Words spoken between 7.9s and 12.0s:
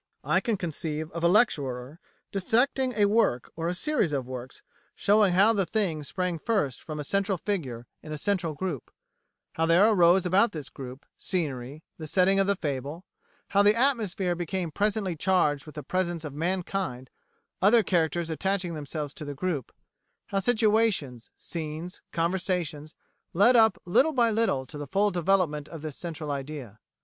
in a central group; how there arose about this group, scenery,